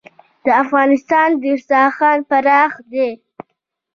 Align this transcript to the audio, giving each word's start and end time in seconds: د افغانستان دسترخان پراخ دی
د 0.43 0.45
افغانستان 0.63 1.29
دسترخان 1.43 2.17
پراخ 2.29 2.73
دی 2.91 3.09